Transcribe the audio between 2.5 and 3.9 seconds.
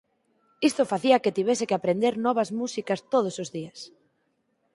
músicas todos os días.